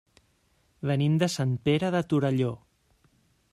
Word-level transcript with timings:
Venim 0.91 1.19
de 1.25 1.29
Sant 1.35 1.53
Pere 1.69 1.93
de 1.99 2.03
Torelló. 2.15 2.51